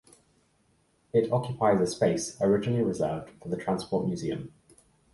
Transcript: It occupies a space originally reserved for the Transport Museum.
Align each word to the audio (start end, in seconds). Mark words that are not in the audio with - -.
It 1.13 1.31
occupies 1.31 1.79
a 1.79 1.85
space 1.85 2.35
originally 2.41 2.81
reserved 2.83 3.29
for 3.39 3.49
the 3.49 3.55
Transport 3.55 4.07
Museum. 4.07 4.51